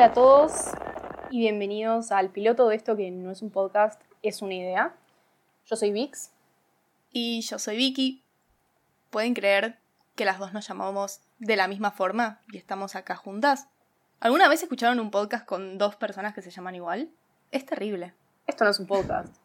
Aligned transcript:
Hola 0.00 0.12
a 0.12 0.14
todos 0.14 0.52
y 1.28 1.40
bienvenidos 1.40 2.10
al 2.10 2.30
piloto 2.30 2.68
de 2.68 2.76
esto 2.76 2.96
que 2.96 3.10
no 3.10 3.30
es 3.30 3.42
un 3.42 3.50
podcast, 3.50 4.00
es 4.22 4.40
una 4.40 4.54
idea. 4.54 4.94
Yo 5.66 5.76
soy 5.76 5.92
Vix. 5.92 6.30
Y 7.12 7.42
yo 7.42 7.58
soy 7.58 7.76
Vicky. 7.76 8.22
¿Pueden 9.10 9.34
creer 9.34 9.76
que 10.16 10.24
las 10.24 10.38
dos 10.38 10.54
nos 10.54 10.66
llamamos 10.66 11.20
de 11.38 11.54
la 11.54 11.68
misma 11.68 11.90
forma 11.90 12.40
y 12.50 12.56
estamos 12.56 12.96
acá 12.96 13.14
juntas? 13.14 13.68
¿Alguna 14.20 14.48
vez 14.48 14.62
escucharon 14.62 15.00
un 15.00 15.10
podcast 15.10 15.44
con 15.44 15.76
dos 15.76 15.96
personas 15.96 16.32
que 16.32 16.40
se 16.40 16.50
llaman 16.50 16.76
igual? 16.76 17.10
Es 17.52 17.66
terrible. 17.66 18.14
Esto 18.46 18.64
no 18.64 18.70
es 18.70 18.80
un 18.80 18.86
podcast, 18.86 19.36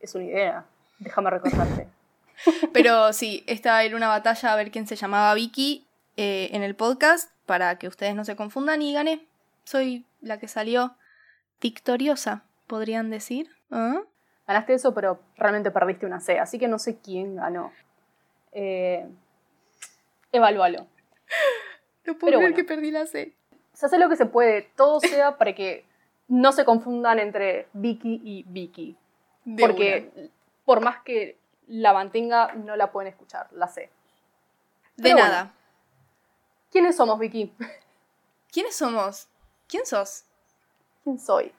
es 0.00 0.12
una 0.16 0.24
idea. 0.24 0.64
Déjame 0.98 1.30
recordarte. 1.30 1.86
Pero 2.72 3.12
sí, 3.12 3.44
esta 3.46 3.84
era 3.84 3.94
una 3.94 4.08
batalla 4.08 4.52
a 4.52 4.56
ver 4.56 4.72
quién 4.72 4.88
se 4.88 4.96
llamaba 4.96 5.32
Vicky 5.34 5.86
eh, 6.16 6.48
en 6.50 6.64
el 6.64 6.74
podcast 6.74 7.30
para 7.46 7.78
que 7.78 7.86
ustedes 7.86 8.16
no 8.16 8.24
se 8.24 8.34
confundan 8.34 8.82
y 8.82 8.92
gané. 8.92 9.24
Soy 9.66 10.06
la 10.20 10.38
que 10.38 10.46
salió 10.46 10.96
victoriosa, 11.60 12.44
podrían 12.68 13.10
decir. 13.10 13.50
¿Ah? 13.70 14.00
Ganaste 14.46 14.74
eso, 14.74 14.94
pero 14.94 15.20
realmente 15.36 15.72
perdiste 15.72 16.06
una 16.06 16.20
C, 16.20 16.38
así 16.38 16.58
que 16.58 16.68
no 16.68 16.78
sé 16.78 16.98
quién 17.00 17.34
ganó. 17.34 17.72
Eh, 18.52 19.08
evalúalo. 20.30 20.86
No 22.04 22.16
puedo 22.16 22.38
creer 22.38 22.54
que 22.54 22.62
perdí 22.62 22.92
la 22.92 23.06
C. 23.06 23.34
Se 23.72 23.86
hace 23.86 23.98
lo 23.98 24.08
que 24.08 24.14
se 24.14 24.26
puede, 24.26 24.62
todo 24.76 25.00
sea 25.00 25.36
para 25.36 25.54
que 25.56 25.84
no 26.28 26.52
se 26.52 26.64
confundan 26.64 27.18
entre 27.18 27.66
Vicky 27.72 28.20
y 28.24 28.44
Vicky. 28.44 28.96
porque 29.58 30.30
por 30.64 30.80
más 30.80 31.00
que 31.02 31.38
la 31.66 31.92
mantenga, 31.92 32.54
no 32.54 32.76
la 32.76 32.92
pueden 32.92 33.12
escuchar, 33.12 33.48
la 33.52 33.66
C. 33.66 33.90
De 34.96 35.12
nada. 35.12 35.52
¿Quiénes 36.70 36.96
somos, 36.96 37.18
Vicky? 37.18 37.52
¿Quiénes 38.52 38.76
somos? 38.76 39.28
¿Quién 39.68 39.84
sos? 39.86 40.24
¿Quién 41.02 41.18
soy? 41.18 41.52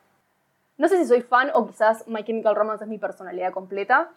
No 0.78 0.88
sé 0.88 0.98
si 0.98 1.06
soy 1.06 1.22
fan 1.22 1.52
o 1.54 1.68
quizás 1.68 2.08
My 2.08 2.24
Chemical 2.24 2.56
Romance 2.56 2.84
es 2.84 2.90
mi 2.90 2.98
personalidad 2.98 3.52
completa. 3.52 4.12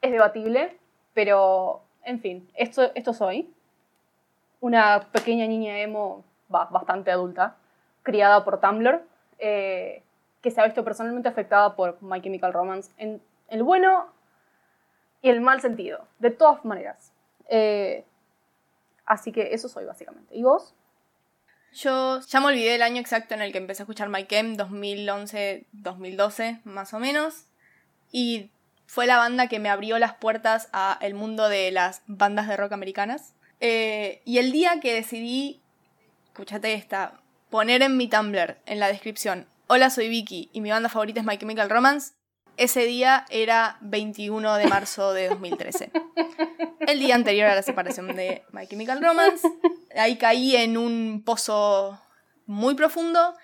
Es 0.00 0.10
debatible, 0.10 0.78
pero 1.14 1.82
en 2.04 2.20
fin, 2.20 2.50
esto, 2.54 2.90
esto 2.94 3.12
soy. 3.12 3.52
Una 4.60 5.08
pequeña 5.12 5.46
niña 5.46 5.78
emo 5.78 6.24
bastante 6.48 7.10
adulta, 7.10 7.56
criada 8.02 8.44
por 8.44 8.60
Tumblr, 8.60 9.02
eh, 9.38 10.02
que 10.40 10.50
se 10.50 10.60
ha 10.60 10.64
visto 10.64 10.84
personalmente 10.84 11.28
afectada 11.28 11.76
por 11.76 12.02
My 12.02 12.20
Chemical 12.20 12.52
Romance 12.52 12.90
en 12.96 13.20
el 13.48 13.62
bueno 13.62 14.06
y 15.20 15.30
el 15.30 15.40
mal 15.40 15.60
sentido, 15.60 16.06
de 16.18 16.30
todas 16.30 16.64
maneras. 16.64 17.12
Eh, 17.48 18.04
así 19.04 19.32
que 19.32 19.52
eso 19.52 19.68
soy 19.68 19.84
básicamente. 19.84 20.34
¿Y 20.34 20.42
vos? 20.42 20.74
Yo 21.74 22.20
ya 22.20 22.40
me 22.40 22.46
olvidé 22.46 22.74
el 22.74 22.82
año 22.82 23.00
exacto 23.00 23.34
en 23.34 23.42
el 23.42 23.52
que 23.52 23.58
empecé 23.58 23.82
a 23.82 23.84
escuchar 23.84 24.08
My 24.08 24.26
Chem, 24.26 24.56
2011-2012 24.56 26.62
más 26.64 26.94
o 26.94 26.98
menos. 26.98 27.44
Y 28.10 28.50
fue 28.86 29.06
la 29.06 29.18
banda 29.18 29.48
que 29.48 29.58
me 29.58 29.68
abrió 29.68 29.98
las 29.98 30.14
puertas 30.14 30.68
a 30.72 30.96
el 31.00 31.14
mundo 31.14 31.48
de 31.48 31.70
las 31.70 32.02
bandas 32.06 32.48
de 32.48 32.56
rock 32.56 32.72
americanas. 32.72 33.34
Eh, 33.60 34.22
y 34.24 34.38
el 34.38 34.50
día 34.50 34.80
que 34.80 34.94
decidí, 34.94 35.60
escúchate 36.26 36.74
esta, 36.74 37.20
poner 37.50 37.82
en 37.82 37.96
mi 37.96 38.08
Tumblr, 38.08 38.58
en 38.66 38.80
la 38.80 38.88
descripción, 38.88 39.46
hola 39.66 39.90
soy 39.90 40.08
Vicky 40.08 40.48
y 40.52 40.60
mi 40.60 40.70
banda 40.70 40.88
favorita 40.88 41.20
es 41.20 41.26
My 41.26 41.36
Chemical 41.36 41.68
Romance, 41.68 42.12
ese 42.58 42.86
día 42.86 43.24
era 43.30 43.78
21 43.82 44.56
de 44.56 44.66
marzo 44.66 45.12
de 45.12 45.28
2013. 45.28 45.92
El 46.80 46.98
día 46.98 47.14
anterior 47.14 47.46
a 47.46 47.54
la 47.54 47.62
separación 47.62 48.16
de 48.16 48.42
My 48.50 48.66
Chemical 48.66 49.00
Romance. 49.00 49.48
Ahí 49.98 50.16
caí 50.16 50.56
en 50.56 50.76
un 50.76 51.22
pozo 51.24 52.00
muy 52.46 52.74
profundo, 52.74 53.34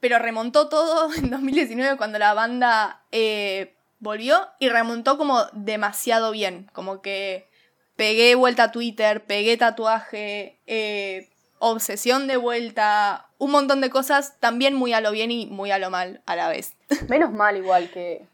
pero 0.00 0.18
remontó 0.18 0.68
todo 0.68 1.12
en 1.16 1.30
2019 1.30 1.96
cuando 1.96 2.18
la 2.18 2.34
banda 2.34 3.02
eh, 3.10 3.74
volvió 3.98 4.48
y 4.58 4.68
remontó 4.68 5.18
como 5.18 5.44
demasiado 5.52 6.30
bien. 6.30 6.70
Como 6.72 7.02
que 7.02 7.48
pegué 7.96 8.34
vuelta 8.34 8.64
a 8.64 8.72
Twitter, 8.72 9.24
pegué 9.24 9.56
tatuaje, 9.56 10.58
eh, 10.66 11.28
obsesión 11.58 12.26
de 12.26 12.36
vuelta, 12.36 13.28
un 13.38 13.50
montón 13.50 13.80
de 13.80 13.90
cosas, 13.90 14.38
también 14.40 14.74
muy 14.74 14.92
a 14.92 15.00
lo 15.00 15.12
bien 15.12 15.30
y 15.30 15.46
muy 15.46 15.70
a 15.70 15.78
lo 15.78 15.90
mal 15.90 16.22
a 16.26 16.36
la 16.36 16.48
vez. 16.48 16.76
Menos 17.08 17.32
mal 17.32 17.56
igual 17.56 17.90
que, 17.90 18.26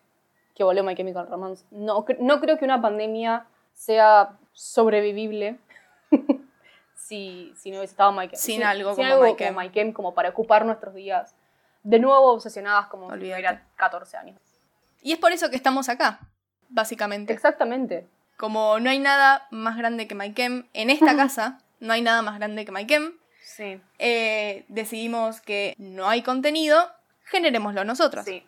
que 0.54 0.64
volvió 0.64 0.84
My 0.84 0.94
Chemical 0.94 1.28
Romance. 1.28 1.64
No, 1.70 2.04
no 2.20 2.40
creo 2.40 2.58
que 2.58 2.64
una 2.64 2.80
pandemia 2.80 3.46
sea 3.74 4.38
sobrevivible 4.52 5.58
si, 7.08 7.54
si 7.56 7.70
no 7.70 7.78
hubiese 7.78 7.92
estado 7.92 8.12
My 8.12 8.28
Sin 8.34 8.62
algo, 8.62 8.94
como, 8.94 9.08
algo 9.08 9.36
como 9.36 9.94
como 9.94 10.14
para 10.14 10.28
ocupar 10.28 10.66
nuestros 10.66 10.94
días 10.94 11.34
de 11.82 11.98
nuevo 11.98 12.32
obsesionadas 12.32 12.88
como 12.88 13.10
si 13.10 13.18
tuviera 13.18 13.66
14 13.76 14.16
años. 14.18 14.38
Y 15.00 15.12
es 15.12 15.18
por 15.18 15.32
eso 15.32 15.48
que 15.48 15.56
estamos 15.56 15.88
acá, 15.88 16.20
básicamente. 16.68 17.32
Exactamente. 17.32 18.06
Como 18.36 18.78
no 18.78 18.90
hay 18.90 18.98
nada 18.98 19.46
más 19.50 19.78
grande 19.78 20.06
que 20.06 20.14
MyChem 20.14 20.68
en 20.74 20.90
esta 20.90 21.16
casa, 21.16 21.60
no 21.80 21.94
hay 21.94 22.02
nada 22.02 22.20
más 22.20 22.36
grande 22.38 22.66
que 22.66 22.72
MyChem. 22.72 23.14
Sí. 23.42 23.80
Eh, 23.98 24.66
decidimos 24.68 25.40
que 25.40 25.74
no 25.78 26.08
hay 26.08 26.22
contenido, 26.22 26.92
generémoslo 27.24 27.84
nosotros. 27.84 28.26
Sí. 28.26 28.44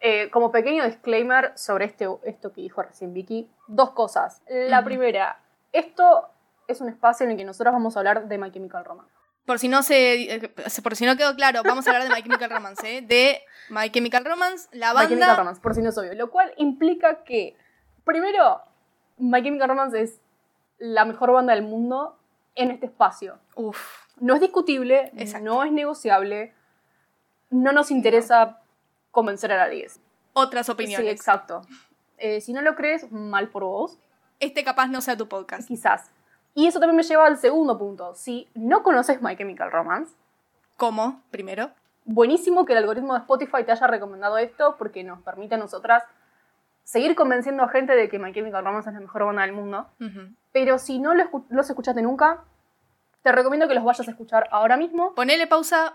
Eh, 0.00 0.30
como 0.30 0.50
pequeño 0.50 0.84
disclaimer 0.84 1.52
sobre 1.56 1.84
este, 1.84 2.08
esto 2.24 2.52
que 2.52 2.62
dijo 2.62 2.82
recién 2.82 3.14
Vicky, 3.14 3.48
dos 3.68 3.90
cosas. 3.90 4.42
La 4.48 4.82
primera, 4.82 5.38
esto 5.72 6.28
es 6.70 6.80
un 6.80 6.88
espacio 6.88 7.24
en 7.24 7.32
el 7.32 7.36
que 7.36 7.44
nosotros 7.44 7.72
vamos 7.72 7.96
a 7.96 8.00
hablar 8.00 8.28
de 8.28 8.38
My 8.38 8.50
Chemical 8.50 8.84
Romance. 8.84 9.12
Por 9.46 9.58
si 9.58 9.68
no 9.68 9.82
se, 9.82 10.34
eh, 10.34 10.48
por 10.82 10.96
si 10.96 11.06
no 11.06 11.16
quedó 11.16 11.34
claro, 11.34 11.62
vamos 11.64 11.86
a 11.86 11.90
hablar 11.90 12.08
de 12.08 12.14
My 12.14 12.22
Chemical 12.22 12.50
Romance, 12.50 12.98
¿eh? 12.98 13.02
de 13.02 13.40
My 13.70 13.90
Chemical 13.90 14.24
Romance, 14.24 14.68
la 14.72 14.92
banda. 14.92 15.08
My 15.08 15.14
Chemical 15.14 15.36
Romance, 15.36 15.60
por 15.60 15.74
si 15.74 15.82
no 15.82 15.88
es 15.88 15.98
obvio. 15.98 16.14
Lo 16.14 16.30
cual 16.30 16.52
implica 16.56 17.24
que, 17.24 17.56
primero, 18.04 18.62
My 19.18 19.42
Chemical 19.42 19.68
Romance 19.68 20.00
es 20.00 20.20
la 20.78 21.04
mejor 21.04 21.32
banda 21.32 21.54
del 21.54 21.62
mundo 21.64 22.18
en 22.54 22.70
este 22.70 22.86
espacio. 22.86 23.38
Uf. 23.54 23.78
No 24.18 24.34
es 24.34 24.40
discutible, 24.40 25.12
no 25.40 25.64
es 25.64 25.72
negociable, 25.72 26.54
no 27.48 27.72
nos 27.72 27.90
interesa 27.90 28.60
convencer 29.10 29.52
a 29.52 29.56
nadie. 29.56 29.88
Otras 30.32 30.68
opiniones. 30.68 31.06
Sí, 31.06 31.10
exacto. 31.10 31.62
Eh, 32.18 32.40
si 32.40 32.52
no 32.52 32.60
lo 32.62 32.76
crees, 32.76 33.10
mal 33.10 33.48
por 33.48 33.64
vos. 33.64 33.98
Este 34.38 34.62
capaz 34.62 34.88
no 34.88 35.00
sea 35.00 35.16
tu 35.16 35.28
podcast. 35.28 35.66
Quizás. 35.66 36.10
Y 36.54 36.66
eso 36.66 36.80
también 36.80 36.96
me 36.96 37.02
lleva 37.02 37.26
al 37.26 37.38
segundo 37.38 37.78
punto. 37.78 38.14
Si 38.14 38.48
no 38.54 38.82
conoces 38.82 39.22
My 39.22 39.36
Chemical 39.36 39.70
Romance. 39.70 40.14
¿Cómo? 40.76 41.22
Primero. 41.30 41.70
Buenísimo 42.04 42.64
que 42.64 42.72
el 42.72 42.78
algoritmo 42.78 43.14
de 43.14 43.20
Spotify 43.20 43.64
te 43.64 43.72
haya 43.72 43.86
recomendado 43.86 44.38
esto 44.38 44.76
porque 44.78 45.04
nos 45.04 45.20
permite 45.22 45.54
a 45.54 45.58
nosotras 45.58 46.04
seguir 46.82 47.14
convenciendo 47.14 47.62
a 47.62 47.68
gente 47.68 47.94
de 47.94 48.08
que 48.08 48.18
My 48.18 48.32
Chemical 48.32 48.64
Romance 48.64 48.90
es 48.90 48.94
la 48.94 49.00
mejor 49.00 49.24
banda 49.26 49.42
del 49.42 49.52
mundo. 49.52 49.86
Pero 50.52 50.78
si 50.78 50.98
no 50.98 51.14
los 51.14 51.70
escuchaste 51.70 52.02
nunca, 52.02 52.44
te 53.22 53.30
recomiendo 53.32 53.68
que 53.68 53.74
los 53.74 53.84
vayas 53.84 54.08
a 54.08 54.10
escuchar 54.10 54.48
ahora 54.50 54.76
mismo. 54.76 55.14
Ponele 55.14 55.46
pausa, 55.46 55.94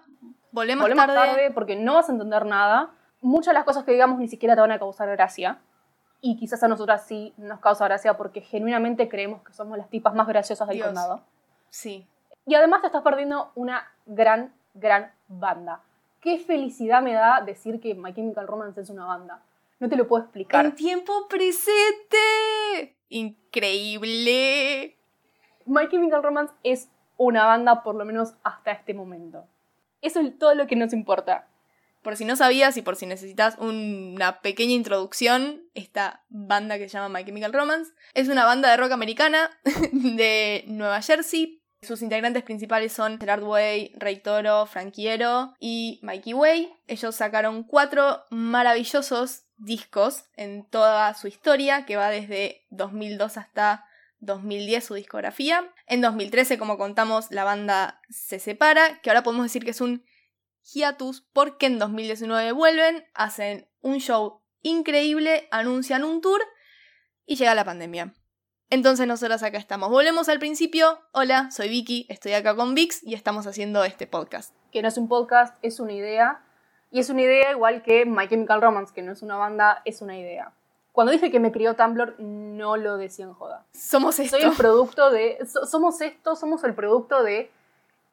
volvemos, 0.52 0.84
volvemos 0.84 1.08
tarde 1.08 1.52
porque 1.52 1.76
no 1.76 1.96
vas 1.96 2.08
a 2.10 2.12
entender 2.12 2.46
nada 2.46 2.92
muchas 3.26 3.48
de 3.48 3.54
las 3.56 3.66
cosas 3.66 3.84
que 3.84 3.92
digamos 3.92 4.20
ni 4.20 4.28
siquiera 4.28 4.56
te 4.56 4.62
van 4.62 4.72
a 4.72 4.80
causar 4.80 5.10
gracia. 5.10 5.60
Y 6.28 6.38
quizás 6.38 6.64
a 6.64 6.68
nosotras 6.68 7.06
sí 7.06 7.36
nos 7.38 7.60
causa 7.60 7.86
gracia 7.86 8.18
porque 8.18 8.42
genuinamente 8.42 9.08
creemos 9.08 9.44
que 9.44 9.54
somos 9.54 9.78
las 9.78 9.92
tipas 9.92 10.16
más 10.16 10.26
graciosas 10.26 10.68
del 10.68 10.82
condado. 10.82 11.22
Sí. 11.70 12.08
Y 12.48 12.56
además 12.56 12.82
te 12.82 12.88
estás 12.88 13.04
perdiendo 13.04 13.52
una 13.54 13.88
gran, 14.08 14.52
gran 14.74 15.14
banda. 15.28 15.84
Qué 16.22 16.40
felicidad 16.40 17.04
me 17.04 17.14
da 17.14 17.42
decir 17.42 17.80
que 17.80 17.94
My 17.94 18.12
Chemical 18.12 18.48
Romance 18.48 18.82
es 18.82 18.90
una 18.90 19.06
banda. 19.06 19.44
No 19.80 19.88
te 19.88 19.96
lo 19.96 20.08
puedo 20.08 20.24
explicar. 20.24 20.66
En 20.66 20.74
tiempo 20.74 21.28
presente. 21.30 22.98
Increíble. 23.10 24.98
My 25.68 25.88
Chemical 25.90 26.24
Romance 26.24 26.56
es 26.64 26.90
una 27.18 27.46
banda 27.46 27.84
por 27.84 27.94
lo 27.94 28.04
menos 28.04 28.34
hasta 28.42 28.72
este 28.72 28.96
momento. 28.96 29.46
Eso 30.02 30.22
es 30.22 30.40
todo 30.40 30.56
lo 30.56 30.66
que 30.66 30.76
nos 30.76 30.92
importa. 30.92 31.48
Por 32.06 32.18
si 32.18 32.24
no 32.24 32.36
sabías 32.36 32.78
y 32.78 32.84
por 32.84 32.98
si 32.98 33.08
necesitas 33.08 33.58
una 33.58 34.40
pequeña 34.42 34.74
introducción, 34.74 35.64
esta 35.74 36.24
banda 36.30 36.78
que 36.78 36.88
se 36.88 37.00
llama 37.00 37.10
My 37.10 37.26
Chemical 37.26 37.52
Romance 37.52 37.94
es 38.14 38.28
una 38.28 38.46
banda 38.46 38.70
de 38.70 38.78
rock 38.78 38.92
americana 38.92 39.50
de 39.92 40.66
Nueva 40.68 41.02
Jersey. 41.02 41.64
Sus 41.82 42.04
integrantes 42.04 42.44
principales 42.44 42.94
son 42.94 43.20
Gerard 43.20 43.42
Way, 43.42 43.94
Ray 43.96 44.20
Toro, 44.20 44.68
Frankiero 44.68 45.56
y 45.60 46.00
Mikey 46.04 46.36
Way. 46.36 46.72
Ellos 46.86 47.16
sacaron 47.16 47.64
cuatro 47.64 48.24
maravillosos 48.30 49.46
discos 49.58 50.26
en 50.36 50.64
toda 50.64 51.12
su 51.16 51.28
historia, 51.28 51.88
que 51.88 51.96
va 51.98 52.12
desde 52.12 52.68
2002 52.70 53.36
hasta 53.38 53.84
2010 54.20 54.84
su 54.84 54.94
discografía. 54.94 55.74
En 55.88 56.02
2013, 56.02 56.60
como 56.60 56.78
contamos, 56.78 57.32
la 57.32 57.46
banda 57.46 58.00
se 58.12 58.38
separa, 58.38 59.02
que 59.02 59.10
ahora 59.10 59.24
podemos 59.24 59.46
decir 59.48 59.66
que 59.66 59.72
es 59.72 59.82
un 59.82 60.06
hiatus 60.74 61.22
porque 61.34 61.68
en 61.68 61.80
2019 61.80 62.52
vuelven, 62.52 63.06
hacen 63.14 63.68
un 63.82 64.00
show 64.00 64.42
increíble, 64.62 65.48
anuncian 65.52 66.04
un 66.04 66.22
tour 66.22 66.42
y 67.26 67.36
llega 67.36 67.56
la 67.56 67.64
pandemia. 67.66 68.14
Entonces 68.70 69.08
nosotros 69.08 69.44
acá 69.44 69.58
estamos. 69.60 69.90
Volvemos 69.90 70.28
al 70.28 70.40
principio. 70.40 71.00
Hola, 71.12 71.50
soy 71.52 71.70
Vicky, 71.70 72.08
estoy 72.10 72.34
acá 72.34 72.56
con 72.56 72.74
Vix 72.74 73.04
y 73.04 73.14
estamos 73.14 73.46
haciendo 73.48 73.84
este 73.84 74.08
podcast. 74.08 74.56
que 74.72 74.82
no 74.82 74.88
es 74.88 74.98
un 74.98 75.08
podcast, 75.08 75.56
es 75.62 75.80
una 75.80 75.94
idea. 75.94 76.42
Y 76.92 77.00
es 77.00 77.10
una 77.10 77.22
idea 77.22 77.52
igual 77.52 77.84
que 77.84 78.06
My 78.06 78.28
Chemical 78.28 78.62
Romance, 78.62 78.94
que 78.94 79.02
no 79.02 79.12
es 79.12 79.22
una 79.22 79.36
banda, 79.36 79.82
es 79.86 80.02
una 80.02 80.18
idea. 80.18 80.54
Cuando 80.94 81.12
dije 81.12 81.30
que 81.30 81.40
me 81.42 81.52
crió 81.52 81.76
Tumblr, 81.76 82.16
no 82.20 82.78
lo 82.78 82.98
decía 82.98 83.26
en 83.26 83.34
joda. 83.34 83.66
Somos 83.74 84.18
esto. 84.20 84.38
Soy 84.38 84.46
el 84.48 84.56
producto 84.56 85.10
de. 85.12 85.38
so- 85.46 85.66
somos 85.66 86.00
esto, 86.02 86.36
somos 86.36 86.64
el 86.64 86.74
producto 86.74 87.22
de. 87.22 87.52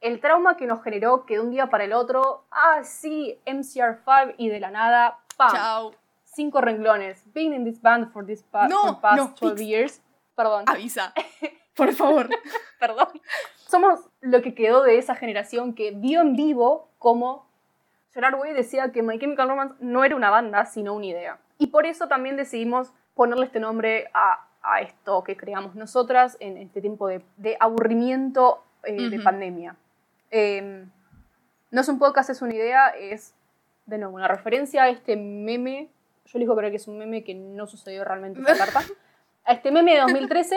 El 0.02 0.20
trauma 0.20 0.56
que 0.56 0.66
nos 0.66 0.82
generó 0.82 1.24
que 1.26 1.34
de 1.34 1.40
un 1.40 1.50
día 1.50 1.68
para 1.70 1.84
el 1.84 1.92
otro. 1.92 2.44
Ah, 2.50 2.82
sí, 2.82 3.38
MCR5 3.46 4.34
y 4.36 4.48
de 4.48 4.60
la 4.60 4.70
nada. 4.70 5.18
¡Pam! 5.36 5.52
Chao. 5.52 5.94
Cinco 6.24 6.60
renglones. 6.60 7.32
Been 7.32 7.54
in 7.54 7.64
this 7.64 7.80
band 7.80 8.12
for 8.12 8.26
this 8.26 8.42
pa- 8.42 8.66
No, 8.68 8.82
for 8.82 9.00
past 9.00 9.16
no, 9.16 9.34
12 9.38 9.56
fix. 9.56 9.68
years. 9.68 10.02
Perdón. 10.34 10.64
Avisa. 10.66 11.14
Por 11.76 11.92
favor. 11.92 12.28
Perdón. 12.80 13.08
Somos 13.56 14.00
lo 14.20 14.42
que 14.42 14.54
quedó 14.54 14.82
de 14.82 14.98
esa 14.98 15.14
generación 15.14 15.74
que 15.74 15.92
vio 15.92 16.20
en 16.20 16.36
vivo 16.36 16.88
cómo 16.98 17.46
Gerard 18.12 18.38
Way 18.38 18.52
decía 18.52 18.92
que 18.92 19.02
My 19.02 19.18
Chemical 19.18 19.48
Romance 19.48 19.76
no 19.80 20.04
era 20.04 20.16
una 20.16 20.28
banda, 20.30 20.66
sino 20.66 20.94
una 20.94 21.06
idea. 21.06 21.38
Y 21.58 21.68
por 21.68 21.86
eso 21.86 22.08
también 22.08 22.36
decidimos 22.36 22.92
ponerle 23.14 23.46
este 23.46 23.60
nombre 23.60 24.10
a, 24.12 24.46
a 24.62 24.80
esto 24.80 25.22
que 25.24 25.36
creamos 25.36 25.74
nosotras 25.74 26.36
en 26.40 26.56
este 26.58 26.80
tiempo 26.80 27.06
de, 27.08 27.22
de 27.36 27.56
aburrimiento 27.60 28.62
eh, 28.84 29.08
de 29.10 29.20
pandemia. 29.20 29.76
Eh, 30.32 30.84
no 31.70 31.80
es 31.80 31.88
un 31.88 31.98
podcast, 32.00 32.28
es 32.30 32.42
una 32.42 32.54
idea, 32.54 32.88
es 32.88 33.34
de 33.86 33.98
nuevo 33.98 34.14
una 34.16 34.26
referencia 34.28 34.82
a 34.84 34.88
este 34.88 35.16
meme. 35.16 35.88
Yo 36.26 36.38
elijo 36.38 36.56
creer 36.56 36.72
que 36.72 36.76
es 36.78 36.88
un 36.88 36.98
meme 36.98 37.22
que 37.22 37.34
no 37.34 37.66
sucedió 37.68 38.04
realmente 38.04 38.40
esa 38.40 38.56
carta. 38.72 38.82
A 39.44 39.52
este 39.52 39.70
meme 39.70 39.94
de 39.94 40.00
2013. 40.00 40.56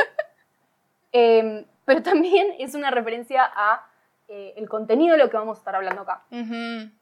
Eh, 1.12 1.66
pero 1.86 2.02
también 2.04 2.48
es 2.60 2.74
una 2.76 2.92
referencia 2.92 3.44
a 3.56 3.88
eh, 4.28 4.54
el 4.58 4.68
contenido 4.68 5.14
de 5.14 5.24
lo 5.24 5.30
que 5.30 5.38
vamos 5.38 5.58
a 5.58 5.62
estar 5.62 5.76
hablando 5.76 6.02
acá. 6.02 6.24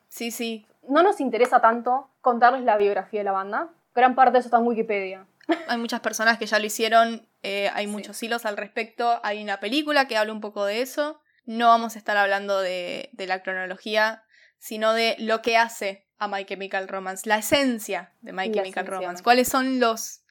Sí, 0.09 0.29
sí. 0.31 0.67
No 0.87 1.01
nos 1.03 1.19
interesa 1.21 1.61
tanto 1.61 2.09
contarles 2.21 2.63
la 2.63 2.77
biografía 2.77 3.21
de 3.21 3.23
la 3.23 3.31
banda. 3.31 3.69
Gran 3.95 4.15
parte 4.15 4.33
de 4.33 4.39
eso 4.39 4.47
está 4.47 4.57
en 4.57 4.67
Wikipedia. 4.67 5.25
Hay 5.67 5.77
muchas 5.77 5.99
personas 6.01 6.37
que 6.37 6.45
ya 6.45 6.59
lo 6.59 6.65
hicieron, 6.65 7.25
eh, 7.43 7.69
hay 7.73 7.85
Sí. 7.85 7.91
muchos 7.91 8.21
hilos 8.23 8.45
al 8.45 8.57
respecto. 8.57 9.19
Hay 9.23 9.41
una 9.43 9.59
película 9.59 10.07
que 10.07 10.17
habla 10.17 10.33
un 10.33 10.41
poco 10.41 10.65
de 10.65 10.81
eso. 10.81 11.19
No 11.45 11.67
vamos 11.67 11.95
a 11.95 11.99
estar 11.99 12.15
hablando 12.17 12.59
de, 12.61 13.09
de 13.13 13.27
la 13.27 13.41
cronología, 13.43 14.23
sino 14.57 14.93
de 14.93 15.15
lo 15.19 15.41
que 15.41 15.57
hace 15.57 16.07
a 16.17 16.27
My 16.27 16.45
Chemical 16.45 16.87
Romance, 16.87 17.27
la 17.27 17.37
esencia 17.37 18.13
de 18.21 18.31
My 18.33 18.47
La 18.47 18.53
Chemical. 18.61 18.87
Romance. 18.87 19.23
¿Cuáles 19.23 19.47
son 19.49 19.79
los 19.79 20.21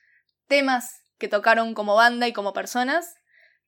temas 0.46 1.02
que 1.18 1.28
tocaron 1.28 1.74
como 1.74 1.94
banda 1.94 2.26
y 2.28 2.32
como 2.32 2.52
personas? 2.52 3.16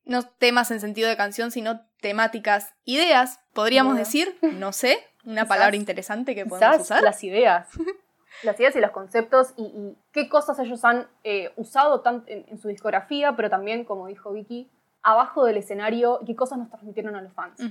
No 0.03 0.23
temas 0.27 0.71
en 0.71 0.79
sentido 0.79 1.09
de 1.09 1.17
canción, 1.17 1.51
sino 1.51 1.81
temáticas, 1.99 2.73
ideas, 2.83 3.39
podríamos 3.53 3.97
decir, 3.97 4.37
no 4.41 4.71
sé, 4.71 4.99
una 5.23 5.41
Quizás. 5.43 5.47
palabra 5.47 5.75
interesante 5.75 6.35
que 6.35 6.45
podemos 6.45 6.81
usar. 6.81 7.01
las 7.01 7.23
ideas. 7.23 7.67
las 8.43 8.59
ideas 8.59 8.75
y 8.75 8.79
los 8.81 8.91
conceptos 8.91 9.53
y, 9.57 9.63
y 9.63 9.97
qué 10.11 10.29
cosas 10.29 10.59
ellos 10.59 10.83
han 10.85 11.07
eh, 11.23 11.51
usado 11.55 12.01
tan- 12.01 12.23
en, 12.27 12.45
en 12.49 12.59
su 12.59 12.67
discografía, 12.67 13.35
pero 13.35 13.49
también, 13.49 13.85
como 13.85 14.07
dijo 14.07 14.31
Vicky, 14.33 14.69
abajo 15.05 15.45
del 15.45 15.57
escenario, 15.57 16.19
qué 16.25 16.35
cosas 16.35 16.57
nos 16.57 16.69
transmitieron 16.69 17.15
a 17.15 17.21
los 17.21 17.31
fans. 17.31 17.61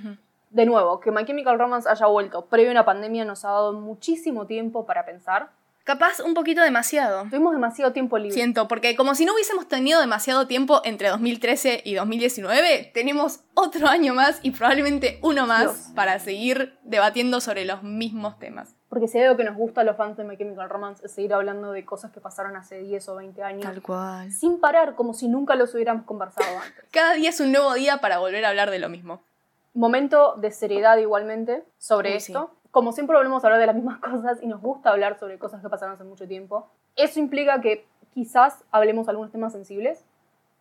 De 0.50 0.66
nuevo, 0.66 1.00
que 1.00 1.10
My 1.10 1.26
Chemical 1.26 1.58
Romance 1.58 1.88
haya 1.88 2.06
vuelto 2.06 2.46
previo 2.46 2.70
a 2.70 2.72
una 2.72 2.84
pandemia 2.84 3.24
nos 3.24 3.44
ha 3.44 3.48
dado 3.48 3.72
muchísimo 3.72 4.46
tiempo 4.46 4.86
para 4.86 5.04
pensar. 5.04 5.50
Capaz 5.82 6.20
un 6.20 6.32
poquito 6.32 6.62
demasiado. 6.62 7.24
Tuvimos 7.24 7.52
demasiado 7.52 7.92
tiempo 7.92 8.16
libre. 8.16 8.32
Siento, 8.32 8.68
porque 8.68 8.96
como 8.96 9.14
si 9.14 9.26
no 9.26 9.34
hubiésemos 9.34 9.68
tenido 9.68 10.00
demasiado 10.00 10.46
tiempo 10.46 10.80
entre 10.84 11.08
2013 11.08 11.82
y 11.84 11.94
2019, 11.94 12.92
tenemos 12.94 13.40
otro 13.52 13.88
año 13.88 14.14
más 14.14 14.38
y 14.42 14.52
probablemente 14.52 15.18
uno 15.20 15.46
más 15.46 15.62
Dios. 15.62 15.92
para 15.94 16.18
seguir 16.20 16.78
debatiendo 16.84 17.40
sobre 17.40 17.66
los 17.66 17.82
mismos 17.82 18.38
temas. 18.38 18.74
Porque 18.94 19.08
si 19.08 19.18
algo 19.18 19.36
que 19.36 19.42
nos 19.42 19.56
gusta 19.56 19.80
a 19.80 19.84
los 19.84 19.96
fans 19.96 20.16
de 20.16 20.22
My 20.22 20.36
Chemical 20.36 20.70
Romance 20.70 21.04
es 21.04 21.10
seguir 21.10 21.34
hablando 21.34 21.72
de 21.72 21.84
cosas 21.84 22.12
que 22.12 22.20
pasaron 22.20 22.54
hace 22.54 22.78
10 22.78 23.08
o 23.08 23.16
20 23.16 23.42
años. 23.42 23.80
cual. 23.82 24.30
Sin 24.30 24.60
parar, 24.60 24.94
como 24.94 25.14
si 25.14 25.26
nunca 25.26 25.56
los 25.56 25.74
hubiéramos 25.74 26.06
conversado 26.06 26.46
antes. 26.60 26.84
Cada 26.92 27.14
día 27.14 27.30
es 27.30 27.40
un 27.40 27.50
nuevo 27.50 27.74
día 27.74 27.96
para 28.00 28.18
volver 28.18 28.44
a 28.44 28.50
hablar 28.50 28.70
de 28.70 28.78
lo 28.78 28.88
mismo. 28.88 29.20
Momento 29.74 30.36
de 30.36 30.52
seriedad 30.52 30.96
igualmente 30.98 31.64
sobre 31.76 32.10
Uy, 32.10 32.18
esto. 32.18 32.52
Como 32.70 32.92
siempre 32.92 33.16
volvemos 33.16 33.42
a 33.42 33.48
hablar 33.48 33.58
de 33.58 33.66
las 33.66 33.74
mismas 33.74 33.98
cosas 34.12 34.40
y 34.40 34.46
nos 34.46 34.60
gusta 34.60 34.90
hablar 34.90 35.18
sobre 35.18 35.40
cosas 35.40 35.60
que 35.60 35.68
pasaron 35.68 35.96
hace 35.96 36.04
mucho 36.04 36.28
tiempo. 36.28 36.68
Eso 36.94 37.18
implica 37.18 37.60
que 37.60 37.88
quizás 38.12 38.62
hablemos 38.70 39.08
algunos 39.08 39.32
temas 39.32 39.52
sensibles. 39.52 40.04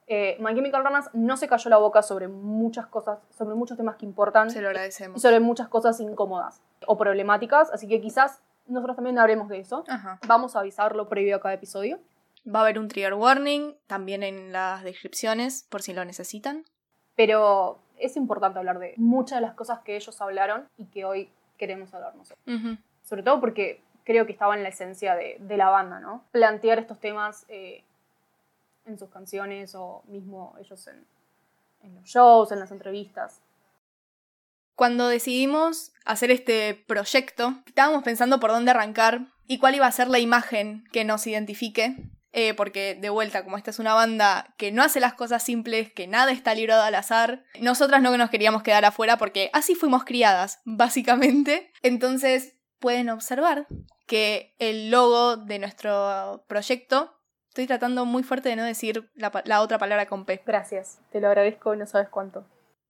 Eh, 0.08 0.38
My 0.40 0.54
Chemical 0.54 0.84
Romance 0.84 1.10
no 1.14 1.38
se 1.38 1.48
cayó 1.48 1.70
la 1.70 1.78
boca 1.78 2.02
sobre 2.02 2.28
muchas 2.28 2.88
cosas, 2.88 3.20
sobre 3.38 3.56
muchos 3.56 3.78
temas 3.78 3.96
que 3.96 4.06
importan. 4.06 4.50
Se 4.50 4.60
lo 4.62 4.68
y 4.68 4.70
agradecemos. 4.70 5.22
sobre 5.22 5.40
muchas 5.40 5.68
cosas 5.70 6.00
incómodas 6.00 6.62
o 6.88 6.98
problemáticas, 6.98 7.72
así 7.72 7.88
que 7.88 8.02
quizás 8.02 8.42
nosotros 8.68 8.96
también 8.96 9.18
hablemos 9.20 9.50
de 9.50 9.60
eso. 9.60 9.84
Ajá. 9.88 10.20
Vamos 10.28 10.56
a 10.56 10.60
avisarlo 10.60 11.08
previo 11.10 11.36
a 11.36 11.40
cada 11.40 11.54
episodio. 11.54 12.00
Va 12.48 12.60
a 12.60 12.62
haber 12.64 12.80
un 12.80 12.88
trigger 12.90 13.14
warning 13.14 13.76
también 13.88 14.24
en 14.24 14.52
las 14.52 14.84
descripciones 14.84 15.66
por 15.70 15.82
si 15.82 15.94
lo 15.94 16.04
necesitan. 16.04 16.66
Pero 17.16 17.80
es 17.98 18.18
importante 18.18 18.60
hablar 18.60 18.80
de 18.80 18.94
muchas 18.98 19.38
de 19.38 19.46
las 19.46 19.54
cosas 19.54 19.80
que 19.80 19.96
ellos 19.96 20.20
hablaron 20.20 20.68
y 20.78 20.86
que 20.86 21.06
hoy 21.06 21.30
queremos 21.58 21.94
hablar 21.94 22.16
nosotros. 22.16 22.44
Sobre 23.04 23.24
todo 23.24 23.40
porque 23.40 23.82
creo 24.04 24.26
que 24.26 24.34
estaba 24.34 24.56
en 24.56 24.64
la 24.64 24.70
esencia 24.70 25.16
de, 25.16 25.38
de 25.40 25.56
la 25.58 25.70
banda, 25.70 26.00
¿no? 26.00 26.24
Plantear 26.32 26.80
estos 26.80 27.00
temas 27.00 27.46
eh, 27.48 27.84
en 28.86 28.98
sus 28.98 29.10
canciones 29.10 29.76
o 29.76 30.04
mismo 30.08 30.56
ellos 30.60 30.88
en, 30.88 31.06
en 31.82 31.96
los 31.96 32.06
shows, 32.06 32.52
en 32.52 32.60
las 32.60 32.72
entrevistas. 32.72 33.40
Cuando 34.76 35.08
decidimos 35.08 35.92
hacer 36.06 36.32
este 36.32 36.74
proyecto, 36.74 37.62
estábamos 37.68 38.04
pensando 38.04 38.40
por 38.40 38.52
dónde 38.52 38.72
arrancar 38.72 39.28
y 39.46 39.60
cuál 39.60 39.76
iba 39.76 39.86
a 39.86 39.92
ser 39.92 40.08
la 40.10 40.20
imagen 40.20 40.84
que 40.92 41.06
nos 41.06 41.28
identifique. 41.28 41.96
eh, 42.34 42.56
porque, 42.56 42.96
de 42.96 43.10
vuelta, 43.10 43.44
como 43.44 43.58
esta 43.58 43.70
es 43.70 43.78
una 43.78 43.94
banda 43.94 44.56
que 44.58 44.72
no 44.72 44.82
hace 44.82 45.00
las 45.00 45.14
cosas 45.14 45.44
simples, 45.44 45.94
que 45.94 46.08
nada 46.08 46.32
está 46.32 46.56
librado 46.56 46.82
al 46.82 46.96
azar, 46.96 47.46
nosotras 47.60 48.02
no 48.02 48.18
nos 48.18 48.32
queríamos 48.32 48.64
quedar 48.64 48.84
afuera 48.86 49.18
porque 49.18 49.52
así 49.54 49.76
fuimos 49.76 50.04
criadas, 50.04 50.60
básicamente. 50.66 51.72
Entonces, 51.84 52.56
pueden 52.80 53.10
observar 53.10 53.68
que 54.08 54.56
el 54.58 54.90
logo 54.90 55.38
de 55.38 55.60
nuestro 55.60 56.44
proyecto, 56.48 57.13
estoy 57.54 57.68
tratando 57.68 58.04
muy 58.06 58.24
fuerte 58.24 58.50
de 58.50 58.56
no 58.56 58.64
decir 58.64 59.12
la, 59.14 59.62
otra 59.62 59.78
palabra 59.78 60.08
con 60.08 60.26
P, 60.26 60.42
Gracias, 60.44 60.98
te 61.12 61.22
lo 61.22 61.28
agradezco, 61.28 61.76
no 61.76 61.86
sabes 61.86 62.10
cuánto. 62.10 62.48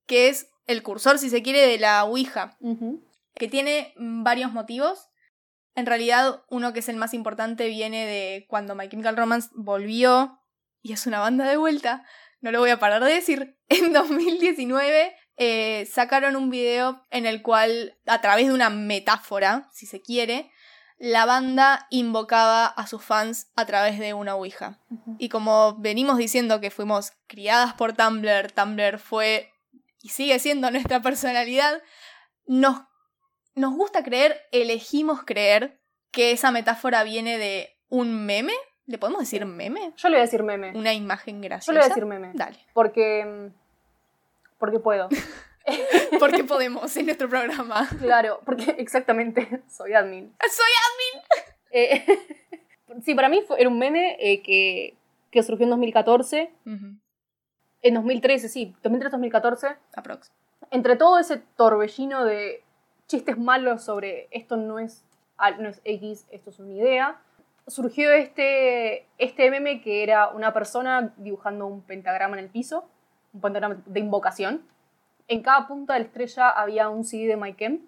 que 0.07 0.29
es 0.29 0.47
el 0.67 0.83
cursor, 0.83 1.19
si 1.19 1.29
se 1.29 1.43
quiere, 1.43 1.67
de 1.67 1.77
la 1.77 2.05
Ouija. 2.05 2.57
que 3.35 3.49
tiene 3.49 3.93
mm, 3.97 4.23
varios 4.23 4.53
motivos. 4.53 5.09
En 5.75 5.85
realidad, 5.85 6.45
uno 6.49 6.71
que 6.71 6.79
es 6.79 6.87
el 6.87 6.95
más 6.95 7.13
importante 7.13 7.67
viene 7.67 8.05
de 8.05 8.45
cuando 8.47 8.73
My 8.73 8.87
Chemical 8.87 9.17
Romance 9.17 9.49
volvió, 9.53 10.39
y 10.81 10.93
es 10.93 11.07
una 11.07 11.19
banda 11.19 11.43
de 11.49 11.57
vuelta, 11.57 12.05
no 12.39 12.49
lo 12.53 12.59
voy 12.59 12.69
a 12.69 12.79
parar 12.79 13.03
de 13.03 13.11
decir, 13.11 13.57
en 13.67 13.91
2019 13.91 15.13
eh, 15.35 15.85
sacaron 15.91 16.37
un 16.37 16.49
video 16.49 17.05
en 17.09 17.25
el 17.25 17.41
cual, 17.41 17.97
a 18.05 18.21
través 18.21 18.47
de 18.47 18.53
una 18.53 18.69
metáfora, 18.69 19.67
si 19.73 19.87
se 19.87 20.01
quiere, 20.01 20.49
la 20.97 21.25
banda 21.25 21.87
invocaba 21.89 22.65
a 22.65 22.87
sus 22.87 23.03
fans 23.03 23.51
a 23.55 23.65
través 23.65 23.99
de 23.99 24.13
una 24.13 24.35
Ouija. 24.35 24.79
Y 25.17 25.29
como 25.29 25.75
venimos 25.77 26.17
diciendo 26.17 26.61
que 26.61 26.71
fuimos 26.71 27.11
criadas 27.27 27.73
por 27.73 27.93
Tumblr, 27.93 28.51
Tumblr 28.51 28.99
fue 28.99 29.51
y 30.01 30.09
sigue 30.09 30.37
siendo 30.39 30.69
nuestra 30.71 31.01
personalidad, 31.01 31.81
nos, 32.45 32.81
nos 33.55 33.73
gusta 33.73 34.03
creer, 34.03 34.41
elegimos 34.51 35.23
creer 35.23 35.79
que 36.11 36.31
esa 36.31 36.51
metáfora 36.51 37.03
viene 37.03 37.37
de 37.37 37.69
un 37.89 38.25
meme. 38.25 38.53
¿Le 38.85 38.97
podemos 38.97 39.21
decir 39.21 39.45
meme? 39.45 39.93
Yo 39.95 40.09
le 40.09 40.15
voy 40.17 40.21
a 40.21 40.25
decir 40.25 40.43
meme. 40.43 40.71
Una 40.75 40.93
imagen 40.93 41.41
Yo 41.41 41.47
graciosa. 41.47 41.71
le 41.71 41.79
voy 41.79 41.85
a 41.85 41.89
decir 41.89 42.05
meme. 42.05 42.31
Dale. 42.33 42.59
Porque. 42.73 43.25
mm, 43.25 44.57
Porque 44.59 44.79
puedo. 44.79 45.07
Porque 46.19 46.43
podemos 46.43 46.95
en 46.97 47.05
nuestro 47.05 47.29
programa. 47.29 47.87
Claro, 47.99 48.41
porque 48.45 48.75
exactamente 48.77 49.61
soy 49.69 49.93
admin. 49.93 50.33
Soy 50.39 50.71
Eh, 51.71 52.05
sí, 53.03 53.15
para 53.15 53.29
mí 53.29 53.41
fue, 53.47 53.59
era 53.59 53.69
un 53.69 53.79
meme 53.79 54.17
eh, 54.19 54.41
que, 54.41 54.95
que 55.31 55.43
surgió 55.43 55.63
en 55.63 55.71
2014. 55.71 56.51
Ujú, 56.65 56.97
En 57.81 57.93
2013, 57.93 58.49
sí, 58.49 58.75
2013-2014. 58.83 59.77
Aprox. 59.95 60.31
Entre 60.71 60.95
todo 60.95 61.19
ese 61.19 61.37
torbellino 61.55 62.25
de 62.25 62.63
chistes 63.07 63.37
malos 63.37 63.83
sobre 63.83 64.27
esto 64.31 64.57
no 64.57 64.79
es, 64.79 65.03
no 65.59 65.69
es 65.69 65.81
X, 65.83 66.25
esto 66.31 66.49
es 66.49 66.59
una 66.59 66.73
idea, 66.73 67.21
surgió 67.67 68.11
este, 68.11 69.05
este 69.17 69.49
meme 69.49 69.81
que 69.81 70.03
era 70.03 70.29
una 70.29 70.53
persona 70.53 71.13
dibujando 71.17 71.67
un 71.67 71.81
pentagrama 71.81 72.37
en 72.37 72.45
el 72.45 72.49
piso, 72.49 72.85
un 73.33 73.41
pentagrama 73.41 73.81
de 73.85 73.99
invocación. 73.99 74.65
En 75.27 75.41
cada 75.41 75.67
punta 75.67 75.93
de 75.93 75.99
la 75.99 76.05
estrella 76.05 76.49
había 76.49 76.89
un 76.89 77.03
CD 77.03 77.27
de 77.27 77.37
Mike 77.37 77.57
Kemp. 77.57 77.81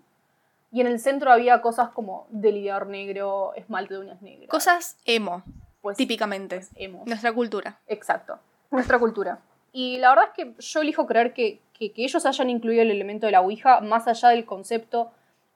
Y 0.72 0.82
en 0.82 0.88
el 0.88 1.00
centro 1.00 1.32
había 1.32 1.62
cosas 1.62 1.90
como 1.90 2.28
delineador 2.30 2.88
negro, 2.88 3.54
esmalte 3.56 3.94
de 3.94 4.00
uñas 4.02 4.22
negras. 4.22 4.50
Cosas 4.50 4.98
emo, 5.06 5.44
pues, 5.82 5.96
típicamente. 5.96 6.58
pues, 6.58 6.72
emo. 6.76 7.04
Nuestra 7.06 7.32
cultura. 7.34 7.80
Exacto. 7.88 8.40
Nuestra 8.72 9.00
cultura. 9.00 9.40
Y 9.72 9.98
la 10.00 10.10
verdad 10.10 10.26
es 10.30 10.32
que 10.34 10.54
yo 10.58 10.82
elijo 10.82 11.06
creer 11.06 11.34
que, 11.34 11.62
que, 11.74 11.94
que 11.94 12.04
ellos 12.04 12.26
hayan 12.26 12.50
incluido 12.50 12.82
el 12.82 12.92
elemento 12.92 13.26
de 13.26 13.32
la 13.32 13.42
Ouija, 13.42 13.80
más 13.82 14.08
allá 14.08 14.30
del 14.30 14.46
concepto 14.46 15.12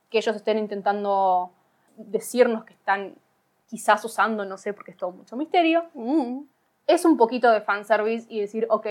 que 0.10 0.20
ellos 0.20 0.36
estén 0.36 0.58
intentando 0.58 1.52
decirnos 1.98 2.64
que 2.64 2.74
están 2.74 3.14
quizás 3.68 4.04
usando, 4.06 4.46
no 4.46 4.58
sé, 4.58 4.74
porque 4.74 4.92
es 4.92 4.98
todo 4.98 5.12
mucho 5.12 5.36
misterio. 5.36 5.86
Uh, 5.94 6.46
Es 6.88 7.06
un 7.06 7.18
poquito 7.18 7.52
de 7.52 7.62
fanservice 7.62 8.26
y 8.30 8.40
decir, 8.40 8.66
ok, 8.70 8.88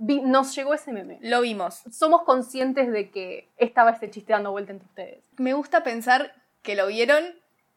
vi- 0.00 0.20
nos 0.22 0.54
llegó 0.56 0.74
ese 0.74 0.92
meme. 0.92 1.18
lo 1.22 1.40
vimos. 1.42 1.82
Somos 1.92 2.22
conscientes 2.22 2.90
de 2.90 3.10
que 3.10 3.48
estaba 3.56 3.90
este 3.92 4.10
chiste 4.10 4.32
dando 4.32 4.50
vuelta 4.50 4.72
entre 4.72 4.88
ustedes. 4.88 5.24
Me 5.36 5.52
gusta 5.52 5.82
pensar 5.82 6.34
que 6.62 6.74
lo 6.74 6.86
vieron 6.88 7.24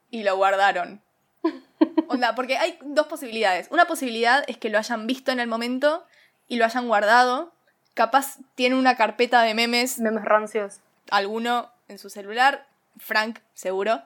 y 0.10 0.24
lo 0.24 0.36
guardaron. 0.36 1.02
Onda, 2.08 2.36
porque 2.36 2.58
hay 2.58 2.78
dos 2.82 3.08
posibilidades. 3.08 3.68
Una 3.72 3.86
posibilidad 3.86 4.44
es 4.48 4.58
que 4.58 4.70
lo 4.70 4.78
hayan 4.78 5.06
visto 5.08 5.32
en 5.32 5.40
el 5.40 5.48
momento 5.48 6.06
y 6.48 6.56
lo 6.58 6.66
hayan 6.66 6.88
guardado. 6.88 7.54
Capaz 7.94 8.38
tiene 8.56 8.76
una 8.76 8.96
carpeta 8.96 9.42
de 9.44 9.54
memes, 9.54 10.00
Memes 10.00 10.26
rancios. 10.26 10.80
alguno 11.12 11.72
en 11.88 12.00
su 12.00 12.10
celular. 12.10 12.66
Frank, 12.98 13.40
seguro. 13.54 14.02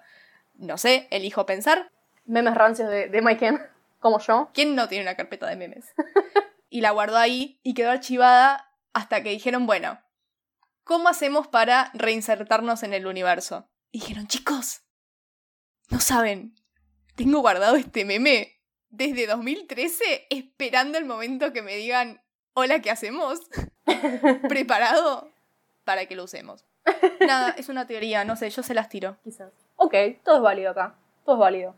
No 0.56 0.78
sé, 0.78 1.08
elijo 1.12 1.46
pensar. 1.46 1.90
Memes 2.26 2.56
rancios 2.56 2.90
de, 2.90 3.08
de 3.08 3.22
Mike 3.22 3.60
como 4.00 4.20
yo. 4.20 4.50
¿Quién 4.54 4.76
no 4.76 4.88
tiene 4.88 5.04
una 5.04 5.16
carpeta 5.16 5.48
de 5.48 5.56
memes? 5.56 5.94
y 6.70 6.82
la 6.82 6.92
guardó 6.92 7.18
ahí 7.18 7.60
y 7.64 7.74
quedó 7.74 7.92
archivada 7.92 8.72
hasta 8.94 9.22
que 9.24 9.30
dijeron, 9.30 9.66
bueno, 9.66 10.00
¿cómo 10.84 11.10
hacemos 11.10 11.48
para 11.48 11.92
reinsertarnos 11.94 12.84
en 12.84 12.94
el 12.94 13.08
universo? 13.08 13.70
Y 13.92 14.00
dijeron, 14.00 14.28
chicos, 14.28 14.82
no 15.90 16.00
saben, 16.00 16.56
tengo 17.16 17.40
guardado 17.40 17.76
este 17.76 18.06
meme 18.06 18.54
desde 18.90 19.28
2013 19.28 20.28
esperando 20.30 20.98
el 20.98 21.06
momento 21.06 21.54
que 21.54 21.62
me 21.62 21.76
digan, 21.76 22.22
hola, 22.54 22.80
¿qué 22.82 22.90
hacemos? 22.92 23.42
¿Preparado? 24.50 25.32
Para 25.84 26.06
que 26.06 26.16
lo 26.16 26.24
usemos. 26.26 26.66
Nada, 27.26 27.52
es 27.58 27.70
una 27.70 27.86
teoría, 27.88 28.24
no 28.26 28.36
sé, 28.36 28.50
yo 28.50 28.64
se 28.64 28.74
las 28.74 28.90
tiro. 28.90 29.18
Quizás. 29.24 29.52
Ok, 29.76 29.94
todo 30.24 30.38
es 30.38 30.42
válido 30.42 30.72
acá. 30.72 30.96
Todo 31.26 31.36
es 31.36 31.40
válido. 31.40 31.76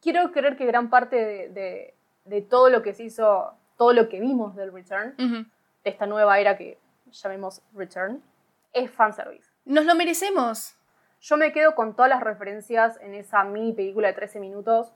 Quiero 0.00 0.30
creer 0.32 0.56
que 0.56 0.66
gran 0.66 0.90
parte 0.90 1.16
de, 1.16 1.48
de- 1.48 1.94
de 2.24 2.42
todo 2.42 2.70
lo 2.70 2.82
que 2.82 2.92
se 2.92 3.04
hizo, 3.04 3.56
todo 3.76 3.92
lo 3.92 4.08
que 4.08 4.20
vimos 4.20 4.54
del 4.56 4.72
Return, 4.72 5.14
de 5.16 5.90
esta 5.90 6.06
nueva 6.06 6.38
era 6.38 6.56
que 6.56 6.78
llamemos 7.12 7.62
Return, 7.74 8.22
es 8.72 8.90
fanservice. 8.90 9.48
Nos 9.64 9.84
lo 9.84 9.94
merecemos. 9.94 10.74
Yo 11.20 11.36
me 11.36 11.52
quedo 11.52 11.74
con 11.74 11.94
todas 11.94 12.08
las 12.10 12.20
referencias 12.22 12.98
en 13.00 13.14
esa 13.14 13.42
mini 13.44 13.72
película 13.72 14.08
de 14.08 14.14
13 14.14 14.38
minutos, 14.40 14.92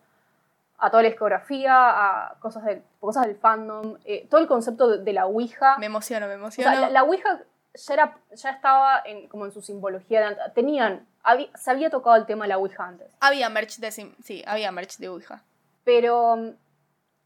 a 0.79 0.91
toda 0.91 1.03
la 1.03 1.09
discografía, 1.11 1.75
a 1.75 2.35
cosas 2.41 2.65
del, 2.65 2.83
cosas 3.01 3.27
del 3.27 3.37
fandom, 3.37 3.97
eh, 4.05 4.27
todo 4.31 4.41
el 4.41 4.47
concepto 4.47 4.89
de, 4.89 5.05
de 5.05 5.13
la 5.13 5.27
Ouija. 5.27 5.77
Me 5.79 5.87
emociono, 5.87 6.27
me 6.27 6.33
O 6.35 6.37
emociono. 6.37 6.71
sea, 6.71 6.81
la, 6.81 6.91
la 6.91 7.03
Ouija 7.03 7.41
ya, 7.75 7.95
era, 7.95 8.19
ya 8.35 8.51
estaba 8.51 9.03
en, 9.05 9.29
como 9.29 9.45
en 9.47 9.53
su 9.53 9.61
simbología 9.63 10.29
de. 10.31 10.37
Tenían, 10.55 11.07
habí- 11.23 11.51
se 11.55 11.71
había 11.71 11.91
tocado 11.91 12.17
el 12.17 12.27
tema 12.27 12.45
de 12.45 12.49
la 12.51 12.59
Ouija 12.59 12.85
antes. 12.87 13.11
Había 13.21 13.49
merch 13.51 13.77
de 13.79 13.91
sí, 13.93 14.43
había 14.47 14.73
merch 14.73 14.97
de 14.99 15.09
Ouija. 15.11 15.43
Pero 15.85 16.55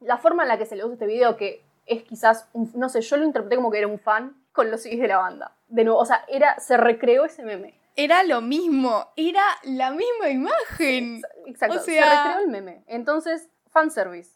la 0.05 0.19
forma 0.19 0.43
en 0.43 0.49
la 0.49 0.59
que 0.59 0.67
se 0.67 0.77
le 0.77 0.85
usa 0.85 0.95
este 0.95 1.07
video, 1.07 1.37
que 1.37 1.63
es 1.87 2.03
quizás, 2.05 2.49
un- 2.53 2.71
no 2.75 2.89
sé, 2.89 3.01
yo 3.01 3.17
lo 3.17 3.25
interpreté 3.25 3.57
como 3.57 3.71
que 3.71 3.79
era 3.79 3.87
un 3.89 3.99
fan 3.99 4.37
con 4.53 4.71
los 4.71 4.83
CDs 4.83 5.01
de 5.01 5.09
la 5.09 5.19
banda. 5.19 5.53
De 5.69 5.85
nuevo, 5.85 5.99
o 5.99 6.07
sea, 6.07 6.25
era, 6.29 6.59
se 6.61 6.77
recreó 6.77 7.25
ese 7.25 7.43
meme. 7.43 7.79
Era 7.97 8.23
lo 8.25 8.41
mismo, 8.41 9.09
era 9.17 9.43
la 9.65 9.91
misma 9.91 10.29
imagen. 10.31 11.23
Exacto, 11.47 11.77
O 11.77 11.79
sea- 11.81 12.05
se 12.05 12.17
recreó 12.25 12.45
el 12.45 12.49
meme. 12.51 12.83
Entonces, 12.87 13.49
fanservice. 13.71 14.31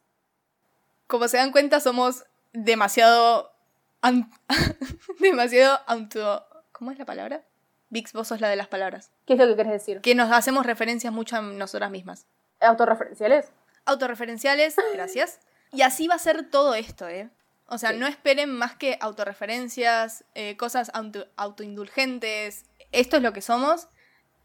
Como 1.06 1.26
se 1.28 1.37
dan 1.38 1.52
cuenta, 1.52 1.80
somos 1.80 2.25
demasiado. 2.52 3.52
demasiado 5.20 5.78
auto. 5.87 6.44
¿Cómo 6.72 6.90
es 6.92 6.98
la 6.98 7.04
palabra? 7.04 7.42
Vix, 7.90 8.12
vos 8.12 8.28
sos 8.28 8.40
la 8.40 8.48
de 8.48 8.56
las 8.56 8.68
palabras. 8.68 9.10
¿Qué 9.26 9.32
es 9.32 9.38
lo 9.38 9.46
que 9.46 9.56
querés 9.56 9.72
decir? 9.72 10.00
Que 10.00 10.14
nos 10.14 10.30
hacemos 10.30 10.66
referencias 10.66 11.12
mucho 11.12 11.37
a 11.37 11.40
nosotras 11.42 11.90
mismas. 11.90 12.26
¿Autorreferenciales? 12.60 13.50
Autorreferenciales, 13.87 14.76
gracias. 14.94 15.40
Y 15.72 15.82
así 15.82 16.08
va 16.08 16.14
a 16.14 16.18
ser 16.18 16.48
todo 16.50 16.75
esto, 16.75 17.08
¿eh? 17.08 17.30
O 17.66 17.76
sea, 17.78 17.90
Sí. 17.90 17.98
no 17.98 18.06
esperen 18.06 18.50
más 18.50 18.75
que 18.76 18.96
autorreferencias, 19.00 20.25
eh, 20.34 20.56
cosas 20.56 20.90
auto- 20.94 21.26
autoindulgentes. 21.37 22.64
Esto 22.92 23.16
es 23.18 23.22
lo 23.22 23.32
que 23.32 23.42
somos 23.42 23.88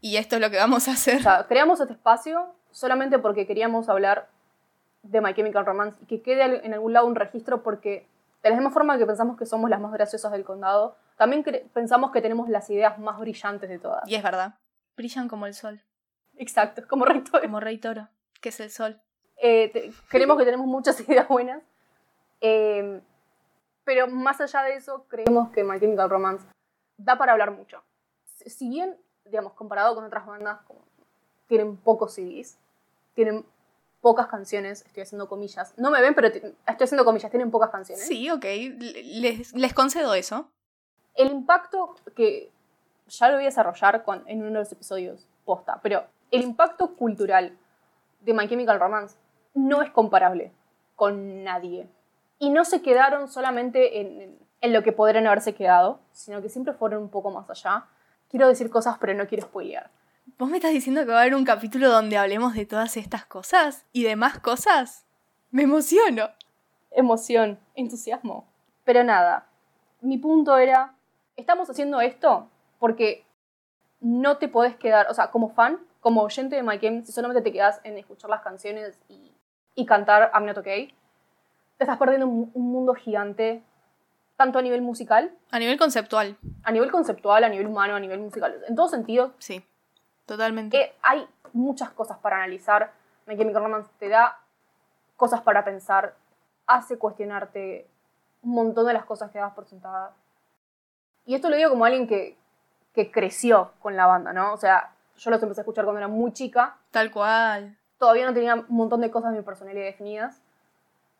y 0.00 0.16
esto 0.16 0.36
es 0.36 0.42
lo 0.42 0.50
que 0.50 0.58
vamos 0.58 0.88
a 0.88 0.92
hacer. 0.92 1.20
O 1.20 1.22
sea, 1.22 1.46
creamos 1.46 1.80
este 1.80 1.94
espacio 1.94 2.54
solamente 2.70 3.18
porque 3.18 3.46
queríamos 3.46 3.88
hablar 3.88 4.28
de 5.02 5.20
My 5.20 5.34
Chemical 5.34 5.64
Romance 5.66 5.96
y 6.02 6.06
que 6.06 6.22
quede 6.22 6.64
en 6.66 6.74
algún 6.74 6.92
lado 6.92 7.06
un 7.06 7.14
registro 7.14 7.62
porque 7.62 8.06
de 8.42 8.50
la 8.50 8.56
misma 8.56 8.70
forma 8.70 8.98
que 8.98 9.06
pensamos 9.06 9.38
que 9.38 9.46
somos 9.46 9.70
las 9.70 9.80
más 9.80 9.92
graciosas 9.92 10.30
del 10.32 10.44
condado, 10.44 10.96
también 11.16 11.42
pensamos 11.72 12.10
que 12.10 12.20
tenemos 12.20 12.48
las 12.50 12.68
ideas 12.68 12.98
más 12.98 13.18
brillantes 13.18 13.70
de 13.70 13.78
todas. 13.78 14.06
Y 14.08 14.14
es 14.16 14.22
verdad. 14.22 14.54
Brillan 14.96 15.28
como 15.28 15.46
el 15.46 15.54
sol, 15.54 15.82
Exacto, 16.36 16.86
como 16.88 17.04
rector. 17.06 17.40
como 17.40 17.60
Rey 17.60 17.78
Toro, 17.78 18.08
que 18.42 18.50
es 18.50 18.60
el 18.60 18.70
sol. 18.70 19.00
Eh, 19.36 19.70
te- 19.72 19.92
creemos 20.08 20.38
que 20.38 20.44
tenemos 20.44 20.66
muchas 20.66 20.98
ideas 21.08 21.28
buenas. 21.28 21.62
eh, 22.40 23.00
pero 23.84 24.06
más 24.08 24.40
allá 24.40 24.62
de 24.62 24.76
eso, 24.76 25.04
creemos 25.08 25.50
que 25.50 25.62
My 25.62 25.78
Chemical 25.78 26.08
Romance 26.08 26.46
da 26.96 27.18
para 27.18 27.32
hablar 27.32 27.50
mucho. 27.50 27.82
Si 28.46 28.68
bien, 28.70 28.96
digamos, 29.26 29.52
comparado 29.52 29.94
con 29.94 30.04
otras 30.04 30.24
bandas, 30.26 30.60
como 30.66 30.80
tienen 31.48 31.76
pocos 31.76 32.14
CDs, 32.14 32.56
tienen 33.14 33.44
pocas 34.00 34.26
canciones, 34.28 34.84
estoy 34.86 35.02
haciendo 35.02 35.28
comillas. 35.28 35.74
No 35.76 35.90
me 35.90 36.00
ven, 36.00 36.14
pero 36.14 36.28
estoy 36.28 36.54
haciendo 36.66 37.04
comillas, 37.04 37.30
tienen 37.30 37.50
pocas 37.50 37.68
canciones. 37.70 38.06
Sí, 38.06 38.30
ok, 38.30 38.44
le- 38.44 39.02
les, 39.02 39.52
les 39.54 39.74
concedo 39.74 40.14
eso. 40.14 40.48
El 41.14 41.30
impacto 41.30 41.94
que 42.16 42.50
ya 43.06 43.28
lo 43.28 43.34
voy 43.34 43.44
a 43.44 43.48
desarrollar 43.48 44.02
con- 44.04 44.24
en 44.26 44.40
uno 44.40 44.52
de 44.52 44.58
los 44.60 44.72
episodios 44.72 45.26
posta, 45.44 45.78
pero 45.82 46.04
el 46.30 46.40
impacto 46.42 46.94
cultural 46.96 47.56
de 48.20 48.32
My 48.32 48.48
Chemical 48.48 48.80
Romance 48.80 49.16
no 49.54 49.82
es 49.82 49.90
comparable 49.90 50.52
con 50.96 51.42
nadie. 51.44 51.88
Y 52.38 52.50
no 52.50 52.64
se 52.64 52.82
quedaron 52.82 53.28
solamente 53.28 54.00
en, 54.00 54.38
en- 54.60 54.72
lo 54.72 54.82
que 54.82 54.92
podrían 54.92 55.26
haberse 55.26 55.54
quedado, 55.54 56.00
sino 56.12 56.40
que 56.42 56.48
siempre 56.48 56.72
fueron 56.74 57.02
un 57.02 57.08
poco 57.10 57.30
más 57.30 57.48
allá. 57.50 57.84
Quiero 58.30 58.48
decir 58.48 58.70
cosas, 58.70 58.96
pero 58.98 59.14
no 59.14 59.26
quiero 59.26 59.44
spoilear. 59.44 59.90
¿Vos 60.38 60.48
me 60.48 60.56
estás 60.56 60.72
diciendo 60.72 61.02
que 61.04 61.12
va 61.12 61.18
a 61.18 61.20
haber 61.22 61.34
un 61.34 61.44
capítulo 61.44 61.90
donde 61.90 62.16
hablemos 62.16 62.54
de 62.54 62.64
todas 62.66 62.96
estas 62.96 63.26
cosas 63.26 63.84
y 63.92 64.04
demás 64.04 64.38
cosas? 64.40 65.04
Me 65.50 65.62
emociono. 65.64 66.30
Emoción, 66.90 67.58
entusiasmo. 67.74 68.46
Pero 68.84 69.04
nada, 69.04 69.46
mi 70.00 70.16
punto 70.18 70.56
era, 70.56 70.94
estamos 71.36 71.68
haciendo 71.70 72.00
esto 72.00 72.48
porque 72.78 73.24
no 74.00 74.38
te 74.38 74.48
podés 74.48 74.76
quedar, 74.76 75.06
o 75.10 75.14
sea, 75.14 75.30
como 75.30 75.50
fan, 75.50 75.78
como 76.00 76.22
oyente 76.22 76.56
de 76.56 76.62
My 76.62 76.78
Game, 76.78 77.04
si 77.04 77.12
solamente 77.12 77.42
te 77.42 77.52
quedas 77.52 77.80
en 77.84 77.96
escuchar 77.98 78.30
las 78.30 78.42
canciones 78.42 78.98
y, 79.08 79.23
y 79.74 79.86
cantar 79.86 80.30
I'm 80.34 80.46
Not 80.46 80.58
Okay, 80.58 80.88
te 81.78 81.84
estás 81.84 81.98
perdiendo 81.98 82.26
un, 82.26 82.50
un 82.54 82.72
mundo 82.72 82.94
gigante, 82.94 83.62
tanto 84.36 84.58
a 84.58 84.62
nivel 84.62 84.82
musical, 84.82 85.32
A 85.50 85.58
nivel 85.58 85.78
conceptual, 85.78 86.36
a 86.62 86.72
nivel 86.72 86.90
conceptual, 86.90 87.44
a 87.44 87.48
nivel 87.48 87.66
humano, 87.66 87.94
a 87.94 88.00
nivel 88.00 88.20
musical. 88.20 88.62
En 88.68 88.74
todo 88.74 88.88
sentido, 88.88 89.32
sí. 89.38 89.64
Totalmente. 90.26 90.76
que 90.76 90.94
hay 91.02 91.26
muchas 91.52 91.90
cosas 91.90 92.18
para 92.18 92.36
analizar. 92.36 92.92
My 93.26 93.36
Chemical 93.36 93.62
Romance 93.62 93.90
te 93.98 94.08
da 94.08 94.38
cosas 95.16 95.42
para 95.42 95.64
pensar, 95.64 96.14
hace 96.66 96.98
cuestionarte 96.98 97.86
un 98.42 98.52
montón 98.54 98.86
de 98.86 98.92
las 98.92 99.04
cosas 99.04 99.30
que 99.30 99.38
das 99.38 99.52
por 99.54 99.66
sentadas. 99.66 100.12
Y 101.26 101.34
esto 101.34 101.48
lo 101.48 101.56
digo 101.56 101.70
como 101.70 101.84
alguien 101.84 102.06
que, 102.06 102.36
que 102.94 103.10
creció 103.10 103.72
con 103.80 103.96
la 103.96 104.06
banda, 104.06 104.32
¿no? 104.32 104.52
O 104.52 104.56
sea, 104.56 104.92
yo 105.16 105.30
los 105.30 105.42
empecé 105.42 105.60
a 105.60 105.62
escuchar 105.62 105.84
cuando 105.84 105.98
era 105.98 106.08
muy 106.08 106.32
chica, 106.32 106.76
Tal 106.90 107.10
cual. 107.10 107.76
Todavía 108.04 108.26
no 108.26 108.34
tenía 108.34 108.54
un 108.54 108.66
montón 108.68 109.00
de 109.00 109.10
cosas 109.10 109.32
de 109.32 109.38
mi 109.38 109.44
personalidad 109.44 109.84
definidas. 109.84 110.40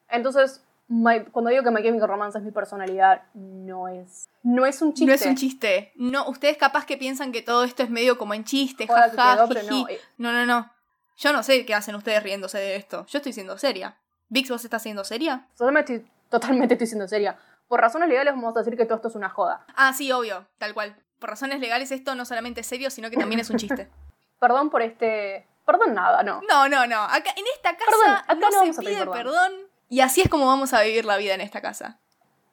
Entonces, 0.09 0.63
My- 0.87 1.25
cuando 1.25 1.51
digo 1.51 1.63
que 1.63 1.71
My 1.71 1.83
Chemical 1.83 2.09
Romance 2.09 2.37
es 2.37 2.45
mi 2.45 2.51
personalidad, 2.51 3.23
no 3.33 3.89
es, 3.89 4.29
no 4.43 4.67
es 4.67 4.83
un 4.83 4.93
chiste. 4.93 5.07
No 5.07 5.13
es 5.15 5.25
un 5.25 5.35
chiste. 5.35 5.93
No, 5.97 6.29
ustedes 6.29 6.59
capaz 6.59 6.85
que 6.85 6.99
piensan 6.99 7.33
que 7.33 7.41
todo 7.41 7.65
esto 7.65 7.83
es 7.83 7.89
medio 7.89 8.19
como 8.19 8.35
en 8.35 8.45
chiste, 8.45 8.87
que 8.87 8.93
jaja, 8.93 9.49
quedó, 9.49 9.63
no, 9.71 9.89
eh. 9.89 9.99
No, 10.19 10.31
no, 10.33 10.45
no. 10.45 10.71
Yo 11.17 11.33
no 11.33 11.43
sé 11.43 11.65
qué 11.65 11.75
hacen 11.75 11.95
ustedes 11.95 12.23
riéndose 12.23 12.59
de 12.59 12.77
esto. 12.77 13.07
Yo 13.07 13.17
estoy 13.19 13.33
siendo 13.33 13.57
seria. 13.57 13.97
Vix, 14.29 14.51
¿vos 14.51 14.63
estás 14.63 14.83
siendo 14.83 15.05
seria? 15.05 15.47
Totalmente, 15.57 15.95
estoy- 15.95 16.11
totalmente 16.29 16.75
estoy 16.75 16.87
siendo 16.87 17.09
seria. 17.09 17.39
Por 17.67 17.81
razones 17.81 18.11
legales 18.11 18.35
vamos 18.35 18.55
a 18.55 18.59
decir 18.59 18.77
que 18.77 18.85
todo 18.85 18.97
esto 18.97 19.09
es 19.09 19.15
una 19.15 19.31
joda. 19.31 19.65
Ah, 19.77 19.95
sí, 19.95 20.13
obvio, 20.13 20.45
tal 20.59 20.75
cual. 20.75 20.95
Por 21.19 21.31
razones 21.31 21.61
legales 21.61 21.93
esto 21.93 22.15
no 22.15 22.27
solamente 22.27 22.61
es 22.61 22.67
serio, 22.67 22.91
sino 22.91 23.09
que 23.09 23.17
también 23.17 23.41
es 23.41 23.49
un 23.49 23.57
chiste. 23.57 23.89
Perdón 24.39 24.69
por 24.69 24.83
este... 24.83 25.47
Perdón 25.65 25.95
nada, 25.95 26.23
no. 26.23 26.41
No, 26.49 26.69
no, 26.69 26.87
no. 26.87 27.03
Acá, 27.03 27.31
en 27.37 27.45
esta 27.55 27.77
casa 27.77 27.91
Perdón, 27.91 28.17
acá 28.17 28.35
no, 28.35 28.67
no 28.67 28.73
se 28.73 28.81
pide 28.81 28.99
perdón. 28.99 29.15
perdón. 29.15 29.53
Y 29.89 30.01
así 30.01 30.21
es 30.21 30.29
como 30.29 30.47
vamos 30.47 30.73
a 30.75 30.83
vivir 30.83 31.05
la 31.05 31.17
vida 31.17 31.35
en 31.35 31.41
esta 31.41 31.61
casa. 31.61 31.99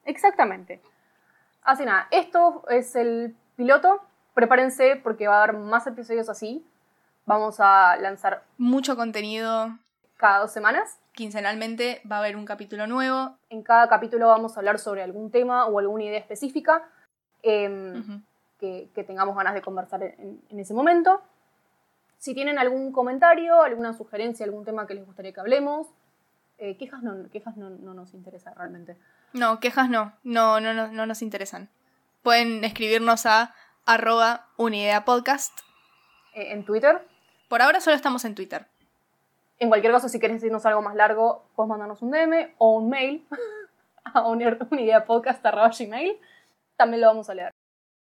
Exactamente. 0.05 0.81
Así 1.63 1.85
nada, 1.85 2.07
esto 2.11 2.63
es 2.69 2.95
el 2.95 3.35
piloto. 3.55 4.01
Prepárense 4.33 4.95
porque 4.95 5.27
va 5.27 5.39
a 5.39 5.43
haber 5.43 5.57
más 5.57 5.85
episodios 5.87 6.29
así. 6.29 6.65
Vamos 7.25 7.59
a 7.59 7.97
lanzar 7.97 8.43
Mucho 8.57 8.95
contenido. 8.95 9.77
cada 10.17 10.39
dos 10.39 10.51
semanas. 10.51 10.97
Quincenalmente 11.13 12.01
va 12.09 12.15
a 12.17 12.19
haber 12.19 12.35
un 12.37 12.45
capítulo 12.45 12.87
nuevo. 12.87 13.35
En 13.49 13.61
cada 13.63 13.89
capítulo 13.89 14.27
vamos 14.27 14.55
a 14.55 14.59
hablar 14.61 14.79
sobre 14.79 15.03
algún 15.03 15.29
tema 15.31 15.65
o 15.67 15.79
alguna 15.79 16.03
idea 16.05 16.19
específica. 16.19 16.83
Em, 17.43 18.23
que 18.59 19.03
tengamos 19.05 19.35
ganas 19.35 19.55
de 19.55 19.61
conversar 19.61 20.03
en, 20.03 20.41
en 20.49 20.59
ese 20.59 20.73
momento. 20.73 21.21
Si 22.21 22.35
tienen 22.35 22.59
algún 22.59 22.91
comentario, 22.91 23.63
alguna 23.63 23.93
sugerencia, 23.93 24.45
algún 24.45 24.63
tema 24.63 24.85
que 24.85 24.93
les 24.93 25.03
gustaría 25.03 25.33
que 25.33 25.39
hablemos, 25.39 25.87
eh, 26.59 26.77
quejas, 26.77 27.01
no, 27.01 27.27
quejas 27.31 27.57
no, 27.57 27.71
no 27.71 27.95
nos 27.95 28.13
interesa 28.13 28.53
realmente. 28.53 28.95
No, 29.33 29.59
quejas 29.59 29.89
no. 29.89 30.13
No, 30.21 30.59
no, 30.59 30.71
no, 30.75 30.89
no 30.89 31.07
nos 31.07 31.23
interesan. 31.23 31.71
Pueden 32.21 32.63
escribirnos 32.63 33.25
a 33.25 33.55
arroba 33.87 34.45
unideapodcast. 34.57 35.61
Eh, 36.35 36.51
en 36.51 36.63
Twitter. 36.63 37.07
Por 37.49 37.63
ahora 37.63 37.81
solo 37.81 37.95
estamos 37.95 38.23
en 38.23 38.35
Twitter. 38.35 38.67
En 39.57 39.69
cualquier 39.69 39.91
caso, 39.91 40.07
si 40.07 40.19
querés 40.19 40.35
decirnos 40.35 40.63
algo 40.67 40.83
más 40.83 40.93
largo, 40.93 41.49
puedes 41.55 41.69
mandarnos 41.69 42.03
un 42.03 42.11
DM 42.11 42.53
o 42.59 42.75
un 42.75 42.87
mail 42.87 43.27
a 44.03 44.27
unideapodcast.gmail. 44.27 46.19
También 46.77 47.01
lo 47.01 47.07
vamos 47.07 47.31
a 47.31 47.33
leer. 47.33 47.51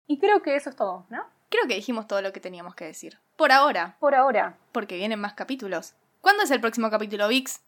Y 0.09 0.19
creo 0.19 0.43
que 0.43 0.57
eso 0.57 0.71
es 0.71 0.75
todo, 0.75 1.07
¿no? 1.09 1.25
Creo 1.53 1.69
que 1.69 1.75
dijimos 1.75 2.07
todo 2.07 2.23
lo 2.23 2.33
que 2.33 2.41
teníamos 2.41 2.75
que 2.75 2.87
decir. 2.87 3.19
Por 3.37 3.53
ahora. 3.53 3.97
Por 4.01 4.15
ahora. 4.15 4.57
Porque 4.73 4.97
vienen 4.97 5.21
más 5.21 5.35
capítulos. 5.35 5.95
¿Cuándo 6.23 6.45
es 6.45 6.51
el 6.51 6.63
próximo 6.63 6.89
capítulo, 6.91 7.29
Vix? 7.29 7.61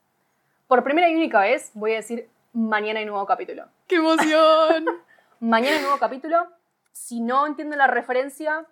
Por 0.67 0.83
primera 0.83 1.11
y 1.11 1.15
única 1.15 1.41
vez 1.41 1.71
voy 1.75 1.93
a 1.93 1.97
decir 1.97 2.31
mañana 2.55 3.01
hay 3.01 3.05
nuevo 3.05 3.27
capítulo. 3.27 3.67
¡Qué 3.87 3.97
emoción! 3.97 4.87
mañana 5.41 5.77
hay 5.77 5.83
nuevo 5.83 5.99
capítulo. 5.99 6.49
Si 6.93 7.21
no 7.21 7.47
entienden 7.47 7.77
la 7.77 7.87
referencia, 7.87 8.65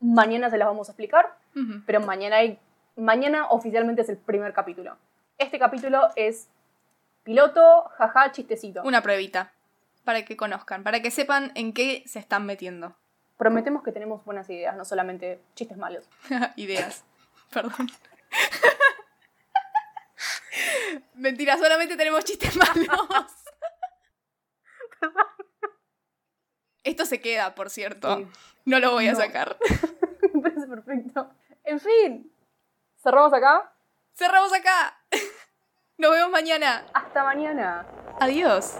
mañana 0.00 0.50
se 0.50 0.58
las 0.58 0.66
vamos 0.66 0.88
a 0.88 0.92
explicar. 0.92 1.38
Pero 1.86 2.00
mañana, 2.00 2.38
hay, 2.38 2.58
mañana 2.96 3.46
oficialmente 3.46 4.02
es 4.02 4.08
el 4.08 4.16
primer 4.16 4.52
capítulo. 4.52 4.96
Este 5.38 5.60
capítulo 5.60 6.08
es 6.16 6.48
piloto, 7.22 7.84
jaja, 7.96 8.32
chistecito. 8.32 8.82
Una 8.82 9.00
pruebita. 9.00 9.52
Para 10.02 10.24
que 10.24 10.36
conozcan, 10.36 10.82
para 10.82 11.00
que 11.02 11.12
sepan 11.12 11.52
en 11.54 11.72
qué 11.72 12.02
se 12.06 12.18
están 12.18 12.46
metiendo. 12.46 12.96
Prometemos 13.36 13.82
que 13.82 13.92
tenemos 13.92 14.24
buenas 14.24 14.48
ideas, 14.48 14.76
no 14.76 14.84
solamente 14.84 15.40
chistes 15.54 15.76
malos. 15.76 16.08
Ideas. 16.56 17.04
Perdón. 17.52 17.88
Mentira, 21.14 21.56
solamente 21.58 21.96
tenemos 21.96 22.24
chistes 22.24 22.56
malos. 22.56 23.26
Esto 26.82 27.04
se 27.04 27.20
queda, 27.20 27.54
por 27.54 27.68
cierto. 27.70 28.16
Sí. 28.16 28.26
No 28.64 28.78
lo 28.78 28.92
voy 28.92 29.08
a 29.08 29.12
No. 29.12 29.18
sacar. 29.18 29.56
Me 30.34 30.40
parece 30.40 30.66
perfecto. 30.66 31.30
En 31.64 31.80
fin, 31.80 32.32
cerramos 33.02 33.32
acá. 33.32 33.72
Cerramos 34.14 34.52
acá. 34.52 34.98
Nos 35.98 36.10
vemos 36.12 36.30
mañana. 36.30 36.86
Hasta 36.94 37.24
mañana. 37.24 37.86
Adiós. 38.20 38.74